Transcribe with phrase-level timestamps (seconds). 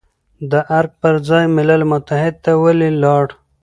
[0.51, 3.25] د ارګ پر ځای ملل متحد ته ولې لاړ،